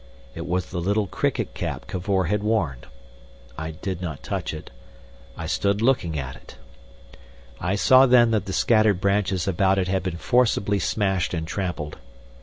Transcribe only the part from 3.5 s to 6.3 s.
I did not touch it, I stood looking